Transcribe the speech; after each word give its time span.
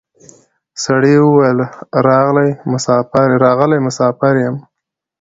سړي 0.83 1.15
وویل 1.25 1.59
راغلی 2.07 3.79
مسافر 3.89 4.33
یم 4.45 4.55